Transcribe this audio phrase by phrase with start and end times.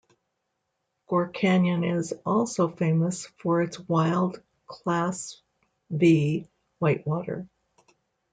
[1.07, 5.39] Gore Canyon is also famous for its wild class
[5.91, 6.47] V
[6.79, 7.47] whitewater.